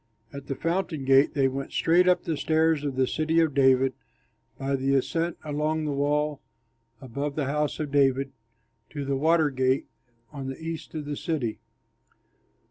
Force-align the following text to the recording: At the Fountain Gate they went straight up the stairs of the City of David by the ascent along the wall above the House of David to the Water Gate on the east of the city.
At 0.33 0.47
the 0.47 0.55
Fountain 0.55 1.05
Gate 1.05 1.35
they 1.35 1.47
went 1.47 1.71
straight 1.73 2.07
up 2.07 2.23
the 2.23 2.35
stairs 2.35 2.83
of 2.83 2.95
the 2.95 3.05
City 3.05 3.39
of 3.39 3.53
David 3.53 3.93
by 4.57 4.75
the 4.75 4.95
ascent 4.95 5.37
along 5.43 5.85
the 5.85 5.91
wall 5.91 6.41
above 6.99 7.35
the 7.35 7.45
House 7.45 7.79
of 7.79 7.91
David 7.91 8.31
to 8.89 9.05
the 9.05 9.15
Water 9.15 9.51
Gate 9.51 9.85
on 10.31 10.47
the 10.47 10.57
east 10.59 10.95
of 10.95 11.05
the 11.05 11.15
city. 11.15 11.59